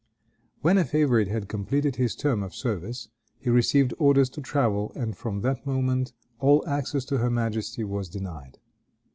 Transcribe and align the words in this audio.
When 0.63 0.79
a 0.79 0.83
favorite 0.83 1.27
had 1.27 1.47
completed 1.47 1.97
his 1.97 2.15
term 2.15 2.41
of 2.41 2.55
service 2.55 3.09
he 3.37 3.51
received 3.51 3.93
orders 3.99 4.31
to 4.31 4.41
travel, 4.41 4.91
and 4.95 5.15
from 5.15 5.41
that 5.41 5.63
moment 5.63 6.11
all 6.39 6.67
access 6.67 7.05
to 7.05 7.19
her 7.19 7.29
majesty 7.29 7.83
was 7.83 8.09
denied. 8.09 8.57